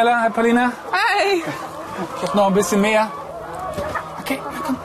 [0.00, 0.72] Hi Camilla, hi Paulina.
[0.92, 1.42] Hi.
[2.22, 3.10] Doch noch ein bisschen mehr.
[4.18, 4.78] Okay, komm.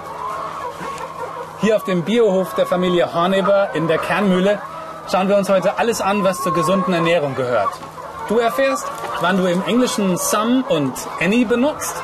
[1.61, 4.61] Hier auf dem Biohof der Familie Horneber in der Kernmühle
[5.09, 7.70] schauen wir uns heute alles an, was zur gesunden Ernährung gehört.
[8.28, 8.86] Du erfährst,
[9.21, 11.95] wann du im Englischen some und any benutzt.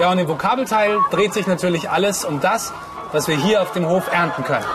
[0.00, 2.72] Ja, und im Vokabelteil dreht sich natürlich alles um das,
[3.12, 4.66] was wir hier auf dem Hof ernten können.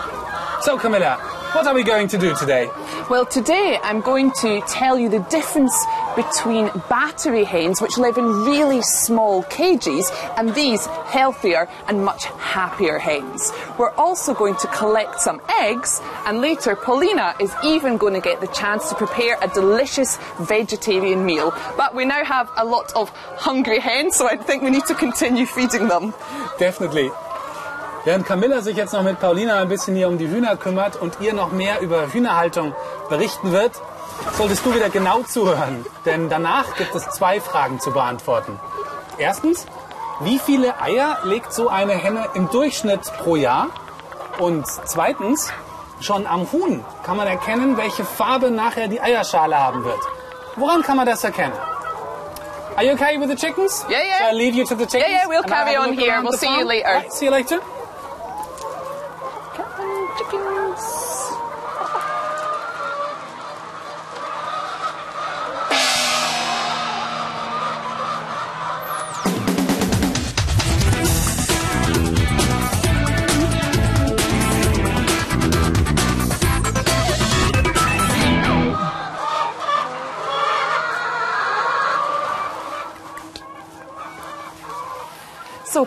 [0.62, 1.18] So Camilla,
[1.52, 2.70] what are we going to do today?
[3.10, 5.74] Well, today I'm going to tell you the difference
[6.14, 12.98] between battery hens, which live in really small cages, and these healthier and much happier
[12.98, 13.52] hens.
[13.78, 18.40] We're also going to collect some eggs, and later Paulina is even going to get
[18.40, 21.54] the chance to prepare a delicious vegetarian meal.
[21.76, 24.94] But we now have a lot of hungry hens, so I think we need to
[24.94, 26.14] continue feeding them.
[26.58, 27.10] Definitely.
[28.04, 31.20] Während Camilla sich jetzt noch mit Paulina ein bisschen hier um die Hühner kümmert und
[31.20, 32.74] ihr noch mehr über Hühnerhaltung
[33.08, 33.80] berichten wird,
[34.32, 35.84] solltest du wieder genau zuhören.
[36.04, 38.58] Denn danach gibt es zwei Fragen zu beantworten.
[39.18, 39.66] Erstens,
[40.20, 43.68] wie viele Eier legt so eine Henne im Durchschnitt pro Jahr?
[44.38, 45.52] Und zweitens,
[46.00, 50.00] schon am Huhn kann man erkennen, welche Farbe nachher die Eierschale haben wird.
[50.56, 51.56] Woran kann man das erkennen?
[52.76, 53.84] Are you okay with the chickens?
[53.88, 54.18] Yeah, yeah.
[54.18, 55.04] Shall I leave you to the chickens?
[55.10, 56.22] Yeah, yeah, we'll I'll carry on here.
[56.22, 56.68] We'll see you farm?
[56.68, 56.88] later.
[56.88, 57.60] Right, see you later.
[59.54, 60.61] Come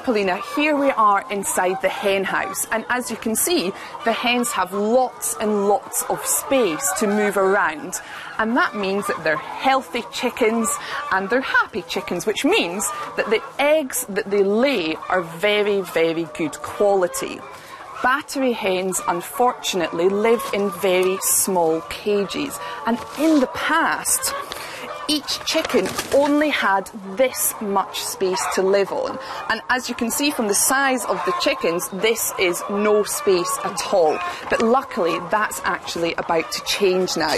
[0.06, 3.74] Paulina, here we are inside the hen house, and as you can see,
[4.04, 7.96] the hens have lots and lots of space to move around,
[8.38, 10.70] and that means that they're healthy chickens
[11.12, 16.26] and they're happy chickens, which means that the eggs that they lay are very, very
[16.38, 17.40] good quality.
[18.04, 24.36] Battery hens, unfortunately, live in very small cages, and in the past,
[25.08, 29.18] each chicken only had this much space to live on.
[29.50, 33.58] And as you can see from the size of the chickens, this is no space
[33.64, 34.18] at all.
[34.50, 37.36] But luckily, that's actually about to change now.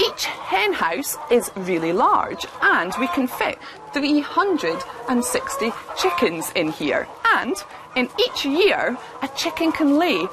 [0.00, 3.58] Each hen house is really large and we can fit
[3.92, 7.06] 360 chickens in here.
[7.34, 7.54] And
[7.96, 10.26] in each year, a chicken can lay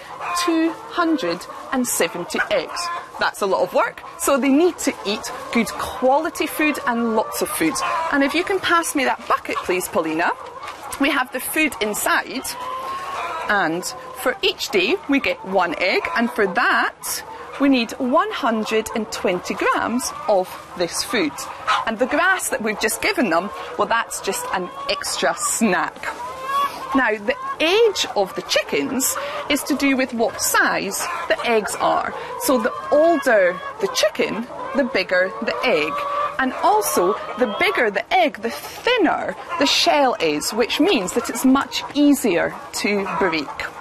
[0.46, 2.88] 270 eggs.
[3.20, 7.42] That's a lot of work, so they need to eat good quality food and lots
[7.42, 7.74] of food.
[8.12, 10.32] And if you can pass me that bucket, please, Paulina,
[11.02, 12.44] we have the food inside.
[13.50, 13.84] And
[14.22, 17.24] for each day, we get one egg, and for that,
[17.60, 21.32] we need 120 grams of this food.
[21.88, 23.50] And the grass that we've just given them,
[23.80, 25.96] well, that's just an extra snack.
[26.96, 29.16] Now, the age of the chickens
[29.50, 32.14] is to do with what size the eggs are.
[32.42, 35.94] So, the older the chicken, the bigger the egg.
[36.40, 41.46] And also, the bigger the egg, the thinner the shell is, which means that it's
[41.46, 43.77] much easier to break.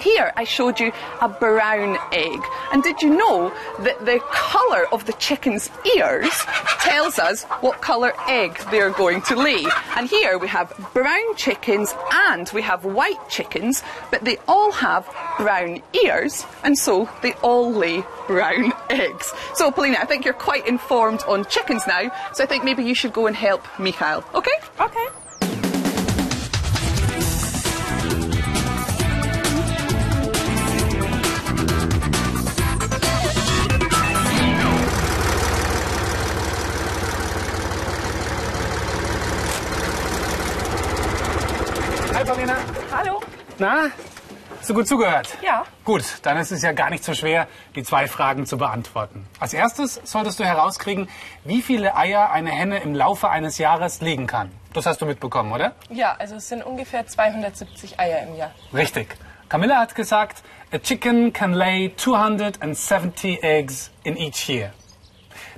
[0.00, 2.40] Here I showed you a brown egg.
[2.72, 6.30] And did you know that the colour of the chicken's ears
[6.80, 9.64] tells us what colour egg they're going to lay?
[9.96, 15.06] And here we have brown chickens and we have white chickens, but they all have
[15.36, 19.32] brown ears and so they all lay brown eggs.
[19.54, 22.94] So Paulina, I think you're quite informed on chickens now, so I think maybe you
[22.94, 24.24] should go and help Michael.
[24.34, 24.58] Okay?
[24.80, 25.06] Okay.
[43.60, 43.90] Na,
[44.58, 45.36] hast du gut zugehört?
[45.42, 45.64] Ja.
[45.84, 49.26] Gut, dann ist es ja gar nicht so schwer, die zwei Fragen zu beantworten.
[49.38, 51.10] Als erstes solltest du herauskriegen,
[51.44, 54.50] wie viele Eier eine Henne im Laufe eines Jahres legen kann.
[54.72, 55.74] Das hast du mitbekommen, oder?
[55.90, 58.52] Ja, also es sind ungefähr 270 Eier im Jahr.
[58.72, 59.14] Richtig.
[59.50, 60.42] Camilla hat gesagt,
[60.72, 64.72] a chicken can lay 270 eggs in each year.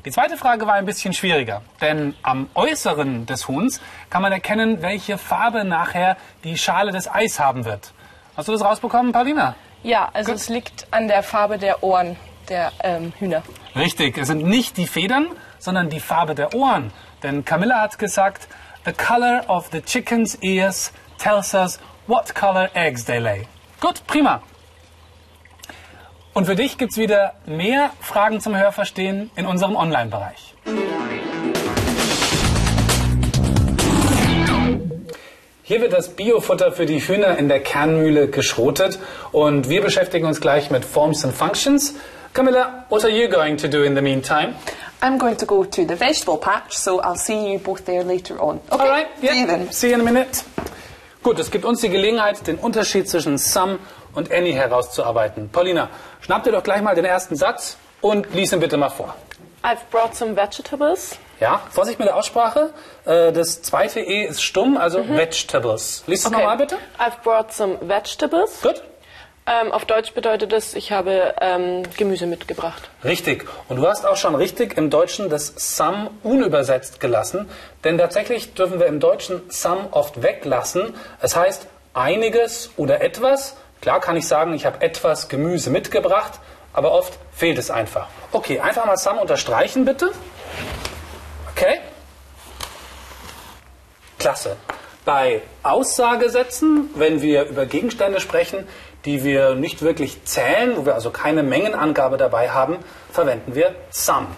[0.05, 4.83] Die zweite Frage war ein bisschen schwieriger, denn am Äußeren des Huhns kann man erkennen,
[4.83, 7.93] welche Farbe nachher die Schale des Eis haben wird.
[8.37, 9.55] Hast du das rausbekommen, Paulina?
[9.85, 12.17] Ja, also es liegt an der Farbe der Ohren
[12.49, 13.45] der ähm, Hühner.
[13.77, 15.29] Richtig, es sind nicht die Federn,
[15.61, 16.93] sondern die Farbe der Ohren.
[17.23, 18.49] Denn Camilla hat gesagt,
[18.85, 21.79] the color of the chicken's ears tells us
[22.09, 23.47] what color eggs they lay.
[23.81, 24.43] Gut, prima.
[26.35, 30.55] Und für dich gibt's wieder mehr Fragen zum Hörverstehen in unserem Online-Bereich.
[35.63, 38.99] Hier wird das Biofutter für die Hühner in der Kernmühle geschrotet
[39.31, 41.95] und wir beschäftigen uns gleich mit Forms and Functions.
[42.33, 44.55] Camilla, what are you going to do in the meantime?
[45.03, 48.41] I'm going to go to the vegetable patch, so I'll see you both there later
[48.41, 48.61] on.
[48.71, 49.71] Okay, Alright, see you then.
[49.71, 50.45] See you in a minute.
[51.23, 53.79] Gut, es gibt uns die Gelegenheit, den Unterschied zwischen some
[54.15, 55.51] und any herauszuarbeiten.
[55.51, 55.89] Paulina,
[56.23, 59.15] schnapp dir doch gleich mal den ersten Satz und lies ihn bitte mal vor.
[59.63, 61.17] I've brought some vegetables.
[61.39, 62.71] Ja, Vorsicht mit der Aussprache.
[63.05, 66.03] Äh, Das zweite E ist stumm, also vegetables.
[66.07, 66.77] Lies es nochmal bitte.
[66.99, 68.61] I've brought some vegetables.
[68.63, 68.83] Gut.
[69.45, 72.91] Ähm, auf Deutsch bedeutet es, ich habe ähm, Gemüse mitgebracht.
[73.03, 73.45] Richtig.
[73.69, 77.51] Und du hast auch schon richtig im Deutschen das some unübersetzt gelassen,
[77.83, 80.95] denn tatsächlich dürfen wir im Deutschen some oft weglassen.
[81.21, 83.57] Es heißt einiges oder etwas.
[83.83, 86.39] Klar kann ich sagen, ich habe etwas Gemüse mitgebracht,
[86.73, 88.07] aber oft fehlt es einfach.
[88.31, 90.13] Okay, einfach mal some unterstreichen bitte.
[91.51, 91.81] Okay.
[94.21, 94.57] Klasse.
[95.05, 98.69] Bei Aussagesätzen, wenn wir über Gegenstände sprechen,
[99.05, 102.79] die wir nicht wirklich zählen, wo wir also keine Mengenangabe dabei haben,
[103.11, 104.29] verwenden wir some.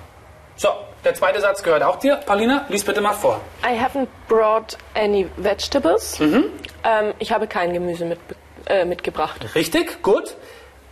[0.57, 0.71] So,
[1.05, 2.17] der zweite Satz gehört auch dir.
[2.17, 3.43] Paulina, lies bitte mal vor.
[3.63, 6.19] I haven't brought any vegetables.
[6.19, 8.19] Ähm, ich habe kein Gemüse mit,
[8.67, 9.55] äh, mitgebracht.
[9.55, 10.35] Richtig, gut.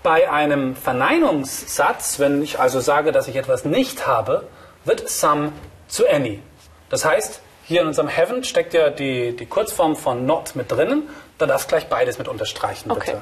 [0.02, 4.48] Bei einem Verneinungssatz, wenn ich also sage, dass ich etwas nicht habe,
[4.84, 5.52] wird some
[5.88, 6.42] zu any.
[6.88, 11.08] Das heißt, hier in unserem haven't steckt ja die, die Kurzform von not mit drinnen.
[11.38, 13.00] Da darfst gleich beides mit unterstreichen, bitte.
[13.00, 13.16] Okay.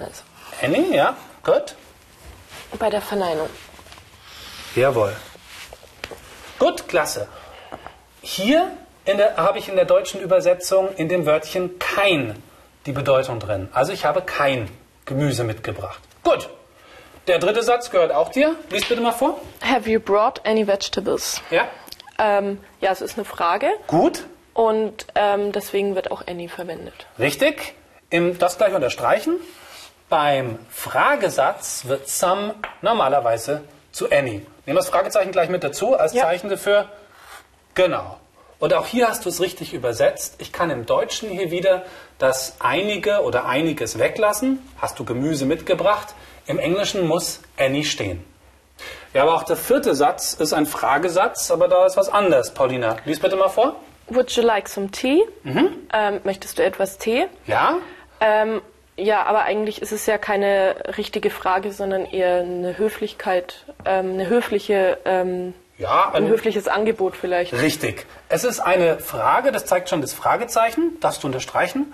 [0.00, 0.22] Also,
[0.62, 1.74] Any, ja, gut.
[2.78, 3.48] bei der Verneinung.
[4.74, 5.14] Jawohl.
[6.58, 7.28] Gut, klasse.
[8.22, 8.70] Hier
[9.06, 12.42] der- habe ich in der deutschen Übersetzung in dem Wörtchen kein
[12.86, 13.68] die Bedeutung drin.
[13.72, 14.68] Also ich habe kein
[15.04, 16.00] Gemüse mitgebracht.
[16.22, 16.48] Gut.
[17.28, 18.56] Der dritte Satz gehört auch dir.
[18.70, 19.40] Lies bitte mal vor.
[19.64, 21.40] Have you brought any vegetables?
[21.50, 21.68] Ja.
[22.18, 24.24] Ähm, ja, es ist eine Frage Gut.
[24.54, 27.06] und ähm, deswegen wird auch any verwendet.
[27.18, 27.74] Richtig.
[28.10, 29.36] Im, das gleich unterstreichen.
[30.08, 33.62] Beim Fragesatz wird some normalerweise
[33.92, 34.30] zu any.
[34.32, 36.24] Nehmen wir das Fragezeichen gleich mit dazu als Ja.
[36.24, 36.88] Zeichen dafür.
[37.74, 38.18] Genau.
[38.62, 40.36] Und auch hier hast du es richtig übersetzt.
[40.38, 41.82] Ich kann im Deutschen hier wieder
[42.20, 44.60] das einige oder einiges weglassen.
[44.80, 46.14] Hast du Gemüse mitgebracht?
[46.46, 48.24] Im Englischen muss any stehen.
[49.14, 52.54] Ja, aber auch der vierte Satz ist ein Fragesatz, aber da ist was anderes.
[52.54, 53.74] Paulina, lies bitte mal vor.
[54.06, 55.24] Would you like some tea?
[55.92, 57.26] Ähm, möchtest du etwas Tee?
[57.48, 57.78] Ja?
[58.20, 58.62] Ähm,
[58.96, 64.28] ja, aber eigentlich ist es ja keine richtige Frage, sondern eher eine Höflichkeit, ähm, eine
[64.28, 67.52] höfliche, ähm, Ja, ein höfliches Angebot vielleicht.
[67.52, 68.06] Richtig.
[68.28, 71.92] Es ist eine Frage, das zeigt schon das Fragezeichen, darfst du unterstreichen.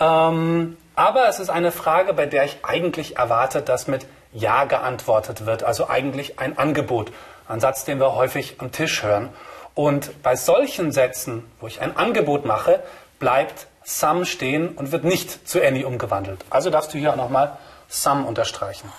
[0.00, 5.44] Ähm, aber es ist eine Frage, bei der ich eigentlich erwarte, dass mit Ja geantwortet
[5.44, 5.62] wird.
[5.62, 7.12] Also eigentlich ein Angebot.
[7.46, 9.28] Ein Satz, den wir häufig am Tisch hören.
[9.74, 12.82] Und bei solchen Sätzen, wo ich ein Angebot mache,
[13.18, 16.46] bleibt some stehen und wird nicht zu any umgewandelt.
[16.48, 17.58] Also darfst du hier auch nochmal
[17.90, 18.90] some unterstreichen.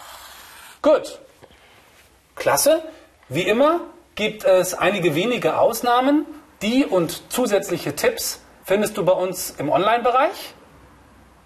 [0.84, 1.18] Gut.
[2.36, 2.84] Klasse.
[3.28, 3.82] Wie immer
[4.20, 6.26] gibt es einige wenige Ausnahmen.
[6.62, 10.54] Die und zusätzliche Tipps findest du bei uns im Online-Bereich.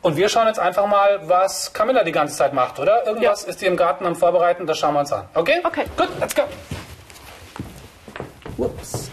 [0.01, 3.05] Und wir schauen jetzt einfach mal, was Camilla die ganze Zeit macht, oder?
[3.05, 5.27] Irgendwas ist die im Garten am Vorbereiten, das schauen wir uns an.
[5.35, 5.61] Okay?
[5.63, 5.85] Okay.
[5.95, 6.41] Gut, let's go.
[8.57, 9.11] Whoops.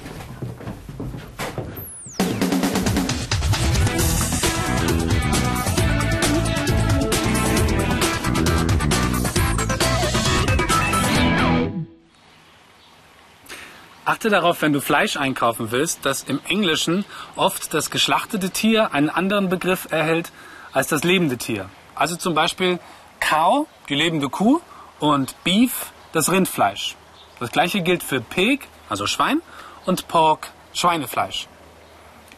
[14.11, 17.05] Achte darauf, wenn du Fleisch einkaufen willst, dass im Englischen
[17.37, 20.33] oft das geschlachtete Tier einen anderen Begriff erhält
[20.73, 21.71] als das lebende Tier.
[21.95, 22.81] Also zum Beispiel
[23.21, 24.61] Cow, die lebende Kuh,
[24.99, 26.97] und Beef, das Rindfleisch.
[27.39, 29.43] Das gleiche gilt für Pig, also Schwein,
[29.87, 31.47] und Pork, Schweinefleisch.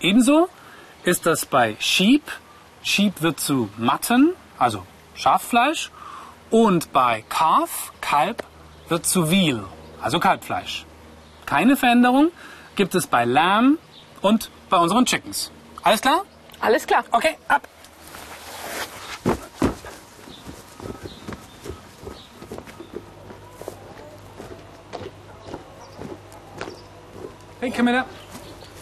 [0.03, 0.51] Ebenso
[1.05, 2.31] ist das bei Sheep.
[2.83, 5.91] Sheep wird zu Mutton, also Schaffleisch,
[6.51, 8.45] und bei Calf, Kalb,
[8.91, 9.65] wird zu Veal,
[10.03, 10.85] also Kalbfleisch.
[11.53, 12.33] Keine Veränderung
[12.77, 13.79] gibt es bei Lamb
[14.23, 15.51] und bei unseren Chickens.
[15.83, 16.25] Alles klar?
[16.61, 17.05] Alles klar.
[17.11, 17.69] Okay, ab.
[27.61, 28.07] Hey Camilla.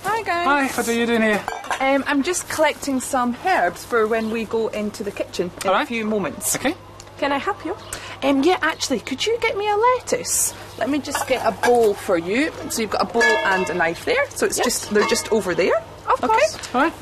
[0.05, 0.47] Hi guys.
[0.47, 1.41] Hi, what are you doing here?
[1.81, 5.75] Um, I'm just collecting some herbs for when we go into the kitchen in All
[5.75, 6.55] a few moments.
[6.55, 6.77] Okay.
[7.19, 7.77] Can I help you?
[8.23, 10.55] Um, yeah, actually, could you get me a lettuce?
[10.81, 12.51] Let me just get a bowl for you.
[12.71, 14.25] So you've got a bowl and a knife there.
[14.31, 14.65] So it's Yes.
[14.67, 15.77] just they're just over there.
[16.09, 16.27] Of Okay.
[16.27, 16.75] course.
[16.75, 16.93] All right.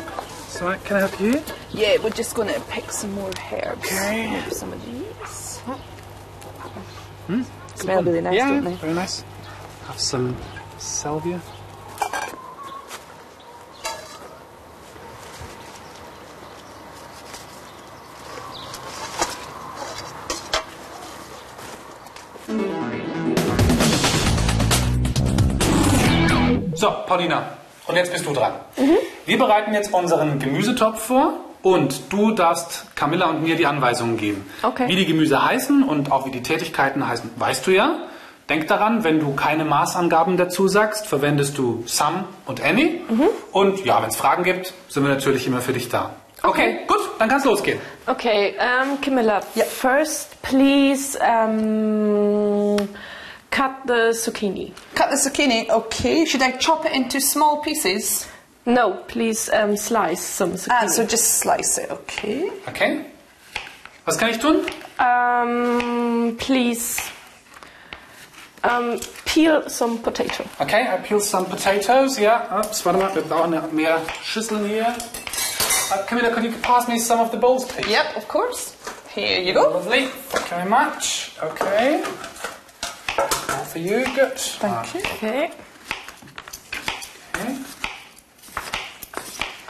[0.48, 1.40] So, can I help you?
[1.70, 3.84] Yeah, we're just going to pick some more herbs.
[3.86, 4.26] Okay.
[4.30, 5.58] Maybe Some of these.
[7.28, 7.42] Hmm.
[7.76, 8.74] Smell really nice, yeah, don't they?
[8.74, 9.22] very nice.
[9.86, 10.36] Have some
[10.78, 11.40] salvia.
[27.08, 27.48] Paulina,
[27.86, 28.52] und jetzt bist du dran.
[29.24, 34.48] Wir bereiten jetzt unseren Gemüsetopf vor und du darfst Camilla und mir die Anweisungen geben.
[34.62, 34.86] Okay.
[34.88, 37.96] Wie die Gemüse heißen und auch wie die Tätigkeiten heißen, weißt du ja.
[38.50, 43.00] Denk daran, wenn du keine Maßangaben dazu sagst, verwendest du Sam und Annie.
[43.52, 46.14] Und ja, wenn es Fragen gibt, sind wir natürlich immer für dich da.
[46.42, 47.78] Okay, gut, dann kann's losgehen.
[48.06, 49.66] Okay, um, Camilla, Yeah.
[49.66, 52.76] first please um,
[53.58, 54.72] cut the zucchini.
[54.94, 55.68] Cut the zucchini.
[55.68, 56.24] Okay.
[56.24, 58.28] Should I chop it into small pieces?
[58.64, 60.82] No, please um, slice some zucchini.
[60.82, 61.90] Ah, so just slice it.
[61.90, 62.50] Okay.
[62.68, 63.04] Okay.
[64.06, 64.64] Was kann ich tun?
[65.00, 67.00] um, please
[68.62, 70.44] um, peel some potato.
[70.60, 72.18] Okay, I peel some potatoes.
[72.18, 74.86] Yeah, ups, warte mal, wir brauchen ja mehr Schüsseln hier.
[75.90, 77.90] Uh, Camilla, could you pass me some of the bowls, please?
[77.90, 78.76] Yep, of course.
[79.14, 79.70] Here you go.
[79.70, 80.06] Lovely.
[80.30, 81.32] Thank you very much.
[81.42, 82.04] Okay.
[83.68, 84.04] All for you.
[84.14, 84.38] Good.
[84.38, 85.00] Thank you.
[85.00, 85.50] Okay.
[87.34, 87.58] Okay.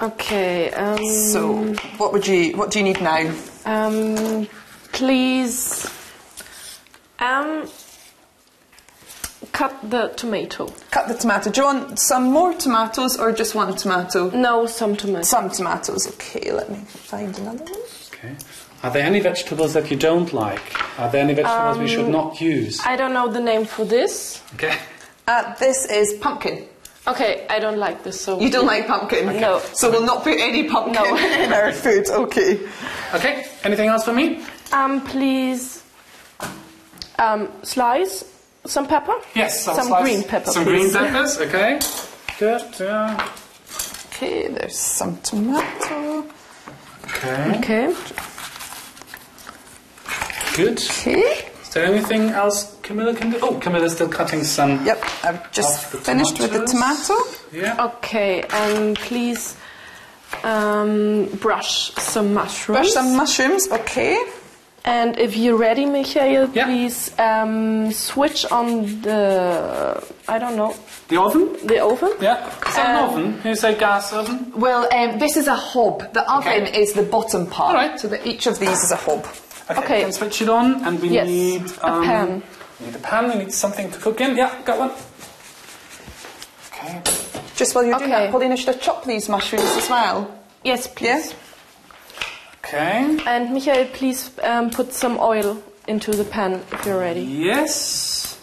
[0.00, 0.70] Okay.
[0.70, 2.56] Um, So, what would you?
[2.56, 3.34] What do you need now?
[3.66, 4.46] um,
[4.92, 5.90] please
[7.18, 7.68] um,
[9.50, 10.72] cut the tomato.
[10.92, 11.50] Cut the tomato.
[11.50, 14.30] Do you want some more tomatoes or just one tomato?
[14.30, 15.22] No, some tomato.
[15.22, 16.06] Some tomatoes.
[16.14, 17.82] Okay, let me find another one.
[18.12, 18.36] Okay.
[18.82, 20.62] Are there any vegetables that you don't like?
[21.00, 22.80] Are there any vegetables we should not use?
[22.86, 24.40] I don't know the name for this.
[24.54, 24.76] Okay.
[25.26, 26.64] Uh, this is pumpkin.
[27.06, 28.20] Okay, I don't like this.
[28.20, 29.26] So You don't like pumpkin?
[29.40, 29.60] No.
[29.72, 31.16] So we'll not put any pumpkin No.
[31.16, 32.06] in our food.
[32.08, 32.60] Okay.
[33.14, 33.46] Okay.
[33.64, 34.42] Anything else for me?
[34.72, 35.82] Um, please
[37.18, 38.24] um, slice
[38.66, 39.14] some pepper.
[39.34, 39.64] Yes.
[39.64, 40.50] some slice- green pepper.
[40.50, 40.92] Some please.
[40.92, 41.38] green peppers.
[41.38, 41.80] Okay.
[42.38, 42.62] Good.
[42.78, 43.28] Yeah.
[44.12, 46.26] Okay, there's some tomato.
[47.04, 47.58] Okay.
[47.58, 47.94] Okay.
[50.58, 50.78] Good.
[50.82, 51.48] Okay.
[51.62, 53.38] Is there anything else Camilla can do?
[53.42, 54.84] Oh, Camilla's still cutting some.
[54.84, 57.14] Yep, I've just Of the finished with the tomato.
[57.52, 57.84] Yeah.
[57.86, 59.56] Okay, and please
[60.42, 62.76] um, brush some mushrooms.
[62.78, 63.68] Brush some mushrooms.
[63.70, 64.18] Okay.
[64.84, 66.64] And if you're ready, Michael, Yeah.
[66.64, 70.74] please um, switch on the I don't know
[71.08, 71.56] The oven?
[71.66, 72.12] the oven.
[72.20, 72.48] Yeah.
[72.68, 73.40] Is that an Um, oven?
[73.42, 74.52] Can you say gas oven?
[74.56, 76.12] Well, um, this is a hob.
[76.14, 76.80] The oven Okay.
[76.82, 77.76] is the bottom part.
[77.76, 78.00] All right.
[78.00, 79.24] So that each of these is a hob.
[79.70, 80.02] Okay.
[80.02, 82.42] Then switch it on, and we Yes, need a um, pan.
[82.80, 83.28] We need a pan.
[83.28, 84.36] We need something to cook in.
[84.36, 84.92] Yeah, got one.
[86.72, 87.02] Okay.
[87.56, 90.32] Just while you're doing that, Paulina, should I chop these mushrooms as well?
[90.64, 91.32] Yes, please.
[91.32, 91.36] Yeah?
[92.64, 93.18] Okay.
[93.26, 97.22] And Michael, please um, put some oil into the pan if you're ready.
[97.22, 98.38] Yes.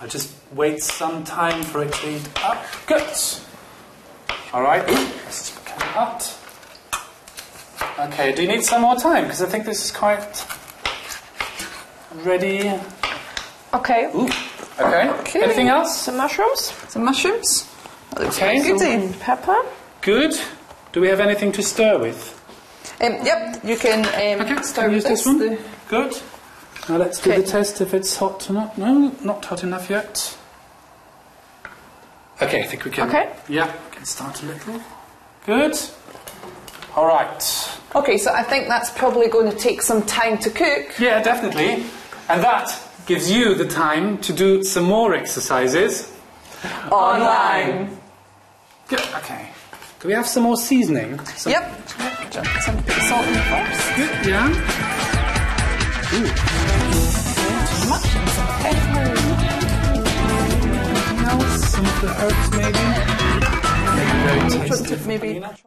[0.00, 2.64] I'll just wait some time for it to heat up.
[2.86, 3.06] Good.
[4.52, 4.82] All right.
[4.88, 4.94] Ooh,
[5.26, 6.36] this is becoming hot.
[8.00, 8.32] Okay.
[8.34, 9.24] Do you need some more time?
[9.24, 10.46] Because I think this is quite
[12.24, 12.70] ready.
[13.74, 14.10] Okay.
[14.14, 14.28] Ooh.
[14.80, 15.10] Okay.
[15.20, 15.42] Okay.
[15.42, 16.00] Anything else?
[16.02, 16.72] Some mushrooms.
[16.88, 17.68] Some mushrooms.
[18.12, 18.60] That looks Okay.
[18.62, 18.80] good.
[18.80, 19.56] Some pepper.
[20.00, 20.34] Good.
[20.92, 22.36] Do we have anything to stir with?
[23.02, 25.38] Um, yep, you can um, Okay, stir can we with this one?
[25.38, 26.20] the- Good.
[26.88, 27.40] Now let's do Okay.
[27.42, 28.76] the test if it's hot or not.
[28.78, 30.36] No, not hot enough yet.
[32.42, 33.08] Okay, I think we can.
[33.08, 33.28] Okay.
[33.48, 34.80] Yeah, we can start a little.
[35.46, 35.78] Good.
[36.96, 37.42] All right.
[37.94, 40.98] Okay, so I think that's probably going to take some time to cook.
[40.98, 41.84] Yeah, definitely.
[42.28, 42.70] And that
[43.06, 46.12] gives you the time to do some more exercises.
[46.92, 47.98] Online.
[48.88, 49.00] Good.
[49.16, 49.48] Okay.
[49.98, 51.18] Do we have some more seasoning?
[51.26, 51.62] Some, Yep.
[52.32, 52.46] Yep.
[52.60, 52.78] Some
[53.08, 53.96] salt in first.
[53.96, 54.26] Good.
[54.26, 54.48] Yeah.
[57.88, 59.06] Much some pepper.
[60.30, 61.58] Anything?
[61.58, 62.84] Some of the herbs, maybe.
[63.96, 64.96] Maybe very tasty.
[65.06, 65.30] Maybe.